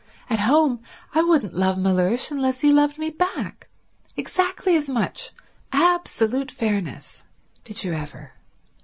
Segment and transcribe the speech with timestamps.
[0.31, 0.79] At home
[1.13, 3.67] I wouldn't love Mellersh unless he loved me back,
[4.17, 5.29] exactly as much,
[5.71, 7.21] absolute fairness.
[7.63, 8.31] Did you ever.